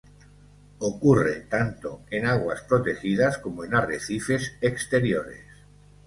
[0.79, 5.45] Ocurre tanto en aguas protegidas, como en arrecifes exteriores.